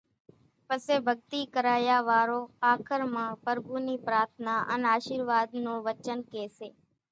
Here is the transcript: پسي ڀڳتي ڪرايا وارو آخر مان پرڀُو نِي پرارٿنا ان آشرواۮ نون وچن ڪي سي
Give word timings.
پسي 0.67 0.95
ڀڳتي 1.05 1.41
ڪرايا 1.53 1.97
وارو 2.09 2.39
آخر 2.73 2.99
مان 3.13 3.29
پرڀُو 3.43 3.75
نِي 3.85 3.95
پرارٿنا 4.05 4.53
ان 4.73 4.81
آشرواۮ 4.93 5.49
نون 5.63 5.77
وچن 5.85 6.17
ڪي 6.31 6.43
سي 6.57 6.67